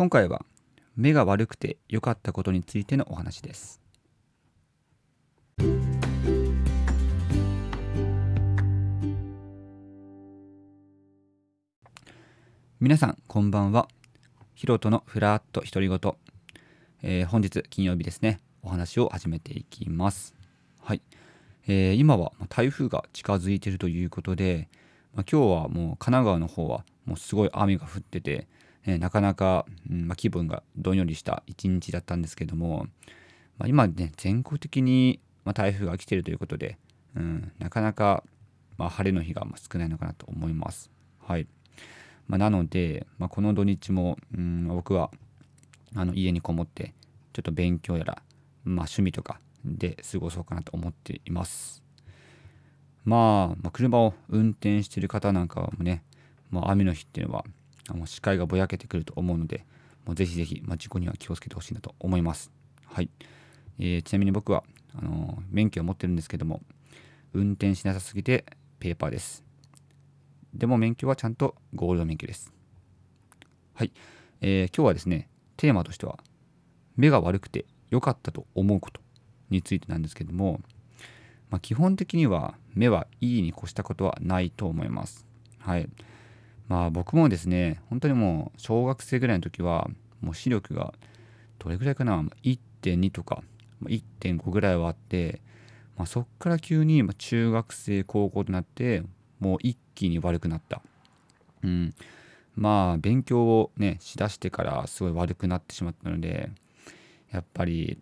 [0.00, 0.46] 今回は
[0.96, 3.82] 目が悪くて良かったことについてのお話です。
[12.80, 13.88] 皆さんこんばんは。
[14.54, 15.98] ヒロトのフラット独り言、
[17.02, 18.40] えー、本日金曜日ですね。
[18.62, 20.34] お話を始めていきます。
[20.80, 21.02] はい、
[21.68, 24.70] えー、今は台風が近づいているということで、
[25.12, 28.48] まあ、今日はもう神奈川の方はもうすごい雨が降ってて、
[28.86, 32.86] えー、なかなか、うんまあ、気分がどんよりした一日だったんですけども、
[33.58, 36.78] まあ、今ね全国的に、まあ台風が来ているということで、
[37.16, 38.24] うん、なかなか、
[38.78, 40.90] まあ晴れの日が少ないのかなと思います
[41.20, 41.46] はい
[42.30, 45.10] まあ、なので、まあ、この土日も、うん、僕は
[45.96, 46.94] あの家にこもって
[47.32, 48.22] ちょっと勉強やら、
[48.64, 51.82] まあ、趣味とかで過ごそうかなと思っています。
[53.04, 56.04] まあ、まあ、車を運転している方なんかもね、
[56.50, 57.44] まあ、雨の日っていうのは
[57.88, 59.64] もう視界がぼやけてくると思うので、
[60.06, 62.50] もうぜひぜひ、まあ、事故には気をつけてほしいなと思います。
[62.86, 63.10] はい。
[63.78, 66.60] えー、ちなみに僕は、あのー、免許を持ってるんですけども、
[67.32, 68.44] 運転しなさすぎて
[68.78, 69.44] ペーパーです。
[70.54, 72.52] でも免許はちゃんとゴールド免許です。
[73.74, 73.92] はい、
[74.40, 76.18] えー、今日はですね、テーマとしては、
[76.96, 79.00] 目が悪くて良かったと思うこと
[79.48, 80.60] についてなんですけども、
[81.50, 85.26] まあ、基本的には目はいいに越したことはないと思います。
[85.58, 85.88] はい。
[86.70, 89.90] まあ僕もですね、本当にもう小学生ぐらいの時は、
[90.20, 90.94] もう視力が
[91.58, 93.42] どれぐらいかな、1.2とか
[93.86, 95.40] 1.5ぐらいはあって、
[95.96, 99.02] まあ、そっから急に中学生、高校となって、
[99.40, 100.80] もう一気に悪くなった。
[101.64, 101.92] うん。
[102.54, 106.50] まあ、勉強をね、しだしてからすごい悪くなってしまったので、
[107.32, 107.98] やっぱり、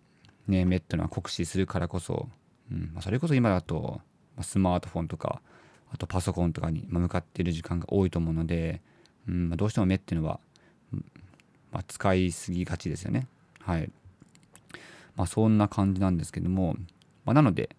[0.47, 2.29] ね、目ってのは酷使するからこそ、
[2.71, 3.99] うんまあ、それこそ今だと、
[4.41, 5.41] スマートフォンとか、
[5.91, 8.81] あとパソコンとかに向かっている時間が多いと思うので、
[9.27, 10.39] うんまあ、どうしても目っていうのは、
[11.71, 13.27] まあ、使いすぎがちですよね。
[13.61, 13.89] はい。
[15.15, 16.75] まあ、そんな感じなんですけども、
[17.25, 17.75] ま、なので、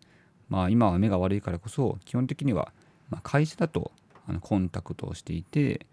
[0.48, 2.72] まあ、今は目が悪いからこそ、基本的には
[3.10, 3.92] ま、会社だと
[4.26, 5.86] あのコンタクトをしていて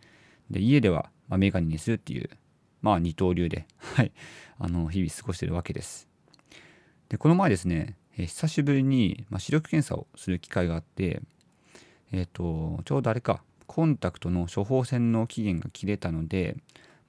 [0.49, 2.29] で家ではまメガネにするっていう
[2.81, 4.11] まあ二刀流で、 はい、
[4.59, 6.07] あの日々過ごしてるわけです。
[7.09, 11.21] でこの前ですね、久しぶりに、ま、視力検査をする機会があって
[12.11, 16.57] えっ、ー、とちょうどあれかコンタクトの処方箋の期限が切れたので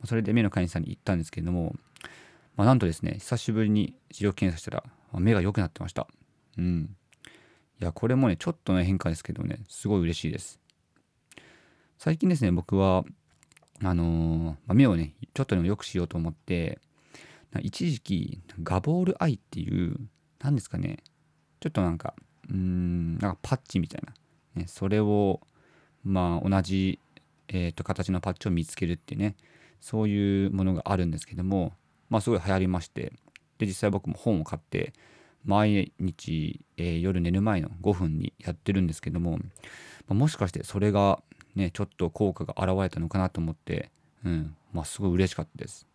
[0.04, 1.74] それで目の患者さんに行ったんですけれども、
[2.56, 6.06] まあ、なんとですね久しぶりに視力検査したら目が良くなってました。
[6.58, 6.96] うん。
[7.80, 10.60] いや、これもね、ちょっとの変化ですけどね、すごい嬉しいです。
[11.96, 13.04] 最近ですね、僕は、
[13.82, 16.80] あのー、目をね、ちょっとでも良くしようと思って、
[17.60, 19.96] 一時期、ガボールアイっていう、
[20.40, 20.98] 何ですかね、
[21.60, 22.14] ちょっとなんか、
[22.50, 24.12] うーん、なんかパッチみたいな、
[24.58, 25.40] ね、それを、
[26.04, 26.98] まあ、同じ、
[27.48, 29.36] えーと、形のパッチを見つけるっていうね、
[29.80, 31.72] そういうものがあるんですけども、
[32.10, 33.12] まあ、すごい流行りまして、
[33.58, 34.92] で、実際僕も本を買って、
[35.44, 39.40] 毎日、えー、夜寝る前の5分にやってるんですけども、ま
[40.10, 41.22] あ、もしかしてそれが
[41.54, 43.90] ねちょっと効果が現れたのかなと思って、
[44.24, 45.86] うんまあ、すごい嬉しかったです。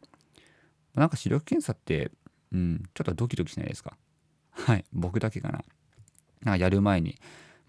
[0.95, 2.09] なんか視力検査って、
[2.51, 3.97] うん、ちょっとドキドキしないですか？
[4.51, 5.63] はい僕だけかな。
[6.41, 7.19] なんかやる前に、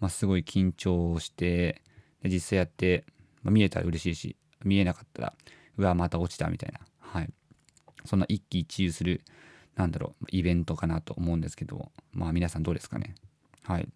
[0.05, 1.81] まあ、すごい緊張して
[2.25, 3.07] 実際やって、
[3.43, 5.33] まあ、見えたら嬉しいし見えなかったら
[5.79, 7.31] うわまた落ちたみたいな、はい、
[8.05, 9.23] そんな一喜一憂する
[9.77, 13.15] なんだろう、イベントかなと思うんですけど、まあ皆さんどうですかね。
[13.63, 13.89] はい。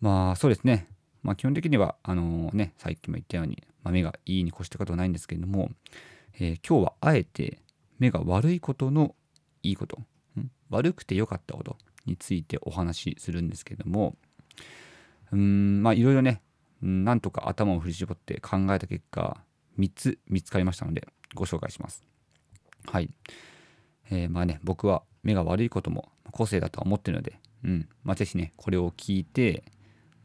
[0.00, 0.88] まあそうですね。
[1.22, 5.70] まあ基本的には、あのー、ね、さっきも言ったように、まあ、目がいいに越したことはないんですけれども、
[6.38, 7.60] えー、今日はあえて
[7.98, 9.14] 目が悪いことの
[9.62, 9.98] いいこと、
[10.70, 14.16] 悪くて良かったことについてお話しするんですけども、
[15.34, 16.40] うん、まあいろいろね、
[16.80, 19.38] なんとか頭を振り絞って考えた結果、
[19.78, 22.04] 3つ見つかりましたので、ご紹介します。
[22.86, 23.10] はい。
[24.10, 29.64] えー、まあね、僕は目が悪いことも個性だとは思ってるので、うん、まあ、ぜひね、これを聞いて、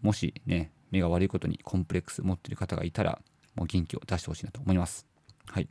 [0.02, 3.20] もしね、目が悪いことにコンプレックス持ってる方がいたら、
[3.56, 5.08] もう元気を出してほしいなと思います。
[5.48, 5.68] はい。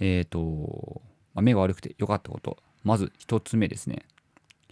[0.00, 1.02] えっ、ー、と、
[1.34, 4.06] まあ、目が悪くて良かったこと、まず1つ目ですね。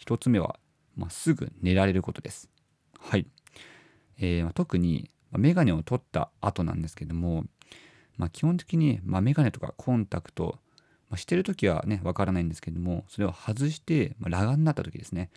[0.00, 0.58] 1つ目は、
[0.96, 2.50] まあ、すぐ寝られることです。
[2.98, 3.26] はい。
[4.18, 7.44] えー、特に、まメガネを取った後なんですけども、
[8.16, 10.58] まあ、基本的に、まあ、メガネとかコンタクト、
[11.10, 15.30] まあ、してる時はね、わからないんですけども、それを外して、まあ、裸眼になった時ですね。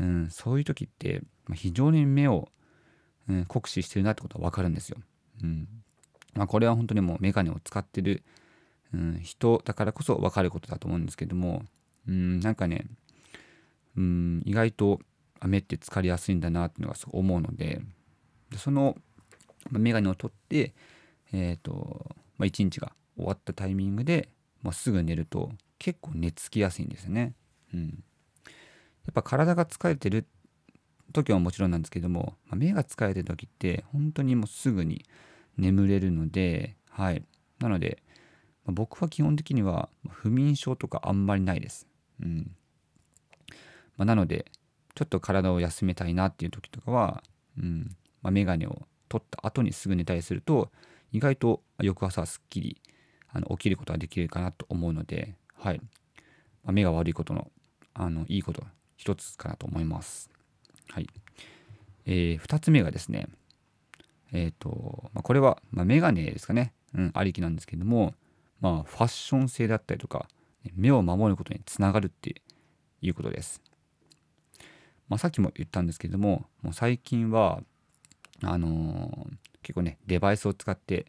[0.00, 2.48] うん、そういう時って、ま、非常に目を、
[3.28, 4.98] うん、酷使してるなってことはわかるんですよ。
[5.42, 5.68] うん
[6.34, 8.22] まあ、これは本当にもうメガネを使ってる、
[8.92, 11.62] うん、人だからこそわかることだと思うんですけども、
[12.08, 12.86] うん、なんかね、
[13.96, 15.00] うん、意外と
[15.44, 17.80] 目って疲れやすいんだなっていうのがすごい思うので、
[18.54, 18.96] でその
[19.72, 20.74] メガネを取って、
[21.32, 22.06] えっ、ー、と、
[22.38, 24.28] まあ、一日が終わったタイミングで、
[24.62, 27.34] まあ、すぐ寝ると結構寝つきやすいんですよね。
[27.72, 28.04] うん、
[28.46, 30.24] やっぱ体が疲れてる
[31.12, 35.04] 時はもちろんなんですけども、まあ、目が疲れてる時って本当にもうすぐに
[35.58, 37.24] 眠れるので、はい。
[37.58, 38.04] なので、
[38.64, 41.88] まあ、僕は基本的には不眠症とかあんまりないです。
[42.22, 42.54] うん。
[43.96, 44.46] まあ、なので、
[44.94, 47.24] ちょっと体を休めたいなっていう時とかは、
[47.58, 50.72] うんまあ、メガネを取った後にすぐ寝たりすると、
[51.12, 52.80] 意外と翌朝はすっきり
[53.28, 55.78] あの起きることができるかなと思うので、はい
[56.64, 57.48] まあ、目が悪いことの
[57.92, 58.64] あのいいこと
[58.96, 60.28] 一つかなと思います。
[60.88, 61.06] はい
[62.06, 63.28] えー、2つ目がですね、
[64.32, 68.14] え、ー、とまあ、これは、まあ、メガネですかね、うん、ありきなんですけども、
[68.60, 70.28] まあ、ファッション性だったりとか、
[70.74, 72.42] 目を守ることにつながるって
[73.00, 73.62] いうことです。
[75.08, 77.62] まあ、さっきも言ったんですけども、もう最近は、
[78.42, 79.28] あの、
[79.62, 81.06] 結構ね、デバイスを使って、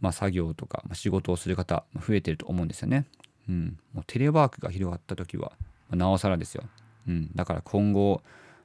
[0.00, 3.06] まあ、作業とか、まあ、仕事をする方、増えてると思うんですよね。
[3.48, 3.78] うん。
[3.92, 5.52] もうテレワークが広がった時は、
[5.88, 6.64] まあ、なおさらですよ。
[7.06, 7.30] うん。
[7.34, 8.22] だから今後、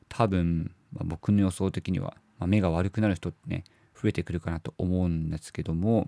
[0.09, 3.63] 多分、まあ、僕の予想的には、まあ、目が悪くなる人ってね、
[3.99, 6.07] 増えてくるかなと思うんですけども、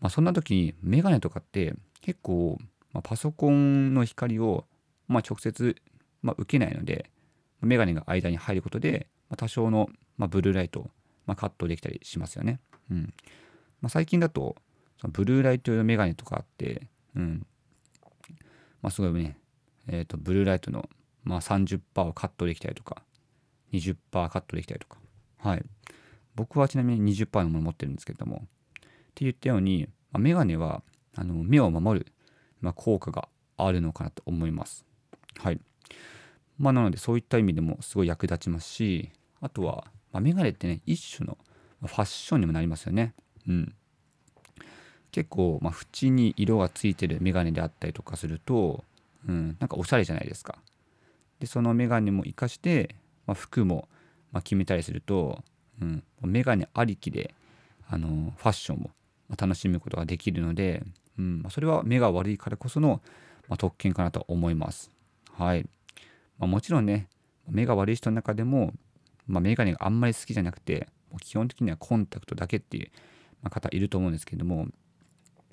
[0.00, 2.58] まあ、そんな時にメガネとかって結構、
[2.92, 4.64] まあ、パソコンの光を、
[5.08, 5.76] まあ、直接、
[6.22, 7.10] まあ、受けないので、
[7.60, 9.88] メガネが間に入ることで、まあ、多少の、
[10.18, 10.90] まあ、ブルーライト、
[11.26, 12.60] まあ、カットできたりしますよね。
[12.90, 13.14] うん。
[13.80, 14.56] まあ、最近だと
[15.00, 17.46] そのブルーライト用のメガネとかあって、うん。
[18.82, 19.38] まあ、すごいね、
[19.86, 20.88] えーと、ブルーライトの、
[21.24, 23.02] まあ、30%をカットできたりとか
[23.72, 24.98] 20%カットできたりとか。
[25.38, 25.64] はい。
[26.34, 28.40] 僕はちなみに20%のもの持ってるんですけどもっ
[29.14, 30.82] て言ったように、まあ、メガネは
[31.16, 32.06] あの目を守る、
[32.60, 34.84] まあ、効果があるのかなと思います。
[35.38, 35.60] はい。
[36.58, 39.10] まあなのでそういった意味でもすごい役立ちますし
[39.40, 41.36] あとは、まあ、メガネってね一種の
[41.80, 43.14] ファッションにもなりますよね
[43.48, 43.74] うん、
[45.10, 48.84] 結構、まあ、縁に色がついてるメガネであったりとかすると、
[49.26, 50.58] うん、なんかおしゃれじゃないですか。
[51.40, 52.94] でそのメガネも活かして、
[53.26, 53.88] まあ、服も、
[54.32, 55.42] ま決めたりすると、
[55.80, 57.34] うん、メガネありきで
[57.88, 58.90] あのファッションも
[59.38, 60.82] 楽しむことができるので、
[61.18, 63.00] うんまそれは目が悪いからこその、
[63.48, 64.90] ま特権かなと思います。
[65.32, 65.66] はい。
[66.38, 67.08] まあ、もちろんね、
[67.48, 68.74] 目が悪い人の中でも、
[69.28, 70.88] まあ、メガネがあんまり好きじゃなくて、
[71.20, 72.90] 基本的にはコンタクトだけっていう
[73.50, 74.66] 方いると思うんですけども、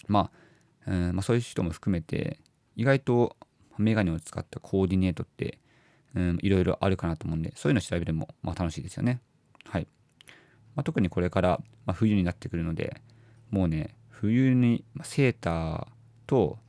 [0.07, 0.31] ま
[0.87, 2.39] あ、うんまあ、そういう人も含めて、
[2.75, 3.37] 意外と
[3.77, 5.59] メガネを使ったコーディネートって、
[6.41, 9.21] いろいろあるかなと思うんで、そういうの調べるのも、まあ、楽しいですよね。
[9.65, 9.87] はい。
[10.75, 13.01] まあ、特にこれから、ま、冬になってくるので、
[13.49, 15.87] もうね、冬にセーター
[16.27, 16.59] と、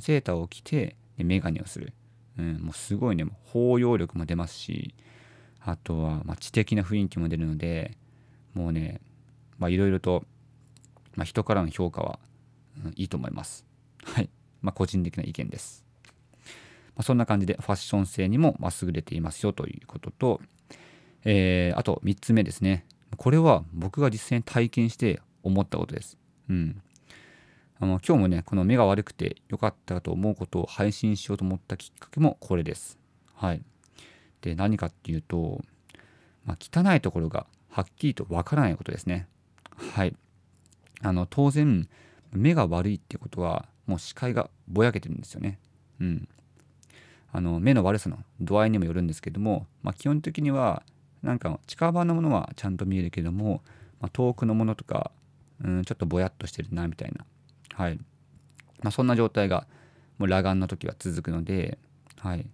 [0.00, 1.92] セーターを着て、メガネをする。
[2.38, 4.94] うん、もうすごいね、包容力も出ますし、
[5.66, 7.96] あとは、ま知的な雰囲気も出るので、
[8.54, 9.00] もうね、
[9.60, 10.24] いろいろと
[11.16, 12.18] まあ、人からの評価は、
[12.84, 13.66] うん、いいと思います。
[14.04, 14.30] はい。
[14.62, 15.84] まあ、個人的な意見です。
[16.94, 20.40] まあ、そんな感じでファッション性にもま優れていますよということと、
[21.24, 22.86] えー、あと3つ目ですね。
[23.16, 26.18] これは僕が実際に体験して思ったことです。
[26.48, 26.80] うん。
[27.78, 32.98] あの今日もね、この目が悪くて良かったと思うことを配信しようと思ったきっかけもこれです。
[33.34, 33.62] はい。
[34.46, 35.62] で、何かっていうと、
[36.44, 39.26] まあ、汚いところがはっきりとわからないことですね。
[39.94, 40.14] はい。
[41.02, 41.88] あの当然
[42.32, 45.58] 目が悪いってことはもう視界がぼやけてるんですよね。
[46.00, 46.28] うん、
[47.32, 50.82] あの目の悪さの度合いにもよるんですけども、まあ、基本的には
[51.22, 53.62] なんか近場のものはちゃんと見えるけども、
[54.00, 55.10] まあ、遠くのものとか、
[55.62, 57.24] うん、ちょっとぼやっとしてるなみたいな、
[57.74, 57.96] はい
[58.82, 59.66] まあ、そんな状態が
[60.18, 61.78] もう裸眼の時は続くので,、
[62.18, 62.46] はい、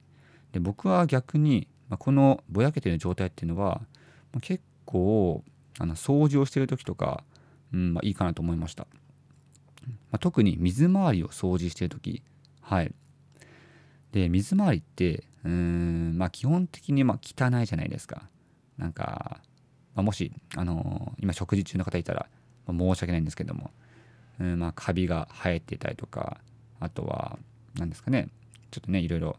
[0.52, 3.83] で僕は逆に、まあ、このぼやけてる状態っていうのは、
[4.33, 5.45] まあ、結構
[5.79, 7.23] あの掃除をしてる時とか
[7.75, 8.87] うんまあ、いいかなと思いました、
[10.11, 12.23] ま、特に水回りを掃除してる時。
[12.63, 12.93] はい。
[14.13, 18.23] で水回りってうんま基本的にま汚いじゃないですか。
[18.79, 19.41] なんか、
[19.95, 22.27] ま、もし、あのー、今食事中の方いたら、
[22.67, 23.71] ま、申し訳ないんですけども
[24.41, 26.39] うんまカビが生えてたりとか
[26.81, 27.39] あとは
[27.75, 28.29] 何ですかね。
[28.71, 29.37] ちょっとねいろいろ、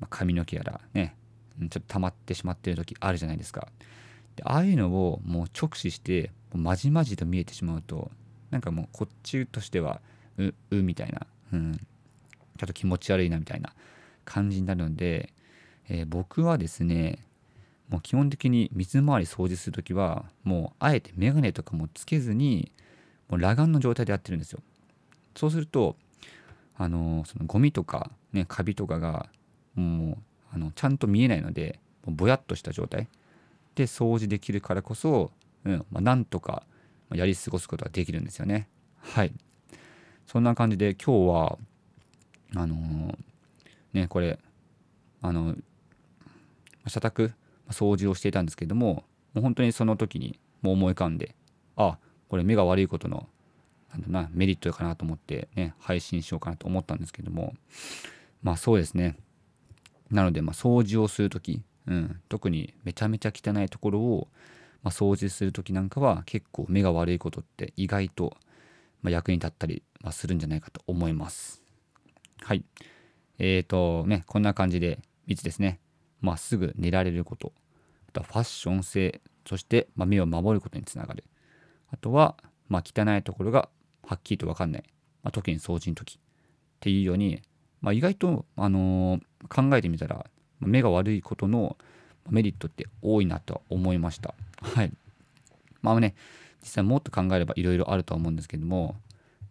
[0.00, 1.14] ま、髪の毛やらね
[1.58, 3.68] ちょっと溜まってしまってる時あるじゃないですか。
[4.36, 8.10] でああいうのをもう直視してまじまじと見えてしまうと
[8.50, 10.00] なんかもうこっちとしては
[10.38, 13.72] ううみたいな、うん、ちょっと気持ち悪いなみたいな
[14.24, 15.32] 感じになるので、
[15.88, 17.18] えー、僕はですね
[17.88, 22.72] もう基本的に水回り掃除する時はもうあえて眼鏡とかもつけずに
[23.28, 24.60] もう裸眼の状態でやってるんですよ。
[25.34, 25.96] そうすると
[26.76, 29.28] あのそのゴミとかねカビとかが
[29.74, 30.18] もう
[30.52, 33.08] あのちゃんと見えないのでぼやっとした状態
[33.74, 35.30] で掃除できるからこそ
[35.64, 36.64] うんまあ、なんとか
[37.12, 38.68] やり過ごすことができるんですよね。
[38.98, 39.32] はい。
[40.26, 41.58] そんな感じで今日は
[42.56, 43.16] あのー、
[43.92, 44.38] ねこれ
[45.20, 45.54] あの
[46.86, 47.32] 社宅
[47.70, 49.04] 掃除をしていたんですけども
[49.34, 51.34] もう本当にその時にもう思い浮かんで
[51.76, 53.28] あこれ目が悪いことの
[53.90, 57.54] なんだなメリットかなと思ってね配信しようかなと思ったんですけども
[58.42, 59.16] まあそうですね
[60.12, 64.28] なのでま掃除をする時、うん、特にめちゃめちゃ汚いところを、
[64.82, 68.36] ま、掃除する時なんかは結構目が悪いことって意外と、
[69.02, 71.62] ま、役に立ったり、ま、するんじゃないかと思います。
[72.42, 72.64] はい。
[73.38, 75.80] えーとねこんな感じで3つですね。
[76.20, 77.52] まあすぐ寝られること。
[78.08, 81.24] あとはファッション性そして、ま、目を守ることにつながる。
[81.90, 82.36] あとは、
[82.68, 83.68] まあ、汚いところが
[84.06, 84.84] はっきりと分かんない、
[85.22, 86.18] まあ、特に掃除の時。
[86.18, 86.18] っ
[86.80, 87.40] ていうように、
[87.82, 90.24] まあ、意外と、あのー、考えてみたら
[90.60, 91.76] 目が悪いことの
[92.30, 94.34] メリットって多いなと思いました。
[94.62, 94.92] はい。
[95.82, 96.14] まあね、
[96.62, 98.96] 実際もっと考えればいろいろあるとは思うんですけども、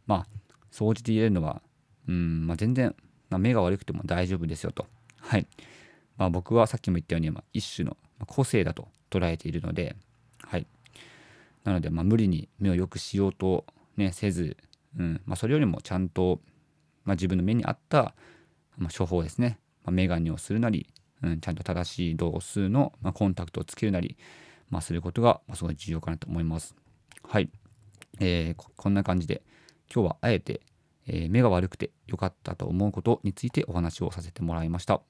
[0.08, 0.28] まあ、
[0.72, 1.62] 掃除で言えるのは、
[2.08, 2.96] うん、まあ、全然、
[3.30, 4.88] まあ、目が悪くても大丈夫ですよと。
[5.20, 5.46] はい。
[6.18, 7.98] まあ、僕はさっきも言ったように、まあ、一種の
[8.28, 9.96] 個性だと捉えているので、
[10.44, 10.66] はい。
[11.64, 13.66] なので、まあ、無理に目を良くしようと
[13.98, 14.58] ね、せず、
[14.98, 16.40] うんまあ、それよりもちゃんと、
[17.06, 18.14] まあ、自分の目に合った、
[18.78, 20.88] ま、処方ですね、まあ、メガネをするなり、
[21.24, 24.18] うん、ちゃんと正しい度数の、ま、コンタクトをつけるなり、
[24.70, 26.76] まあ、することが、まあ、すごい重要かなと思います。
[27.24, 27.50] はい。
[28.20, 29.44] えー、こんな感じで、
[29.94, 30.62] 今日はあえて、
[31.08, 35.02] えー、目が悪くて良かったと思うことについてお話をさせてもらいました。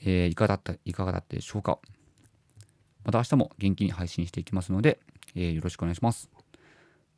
[0.00, 1.78] えー、いかがだった、いかがだったでしょうか
[3.04, 5.00] また明日も元気に配信していきますので、
[5.34, 6.30] えー、よろしくお願いします。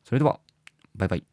[0.04, 0.40] それでは、
[0.94, 1.29] バイバイ。